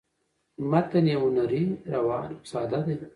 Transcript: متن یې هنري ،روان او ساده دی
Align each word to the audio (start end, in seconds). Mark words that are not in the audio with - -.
متن 0.71 1.05
یې 1.11 1.15
هنري 1.23 1.63
،روان 1.93 2.29
او 2.35 2.41
ساده 2.51 2.79
دی 2.85 2.95